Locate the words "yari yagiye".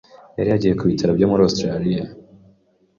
0.37-0.73